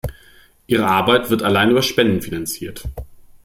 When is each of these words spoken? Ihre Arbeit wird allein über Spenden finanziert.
Ihre 0.65 0.87
Arbeit 0.87 1.29
wird 1.29 1.43
allein 1.43 1.69
über 1.69 1.83
Spenden 1.83 2.23
finanziert. 2.23 2.83